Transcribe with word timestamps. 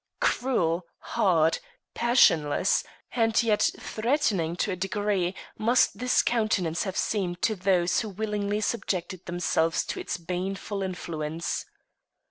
Cruel, 0.19 0.83
hard, 0.97 1.59
passionless, 1.93 2.83
and 3.11 3.43
yet 3.43 3.69
threatening 3.79 4.55
to 4.55 4.71
a 4.71 4.75
degree, 4.75 5.35
must 5.59 5.99
this 5.99 6.23
countenance 6.23 6.85
have 6.85 6.97
seemed 6.97 7.43
to 7.43 7.55
those 7.55 7.99
who 7.99 8.09
willingly 8.09 8.61
subjected 8.61 9.23
themselves 9.27 9.85
to 9.85 9.99
its 9.99 10.17
baneful 10.17 10.81
influence. 10.81 11.67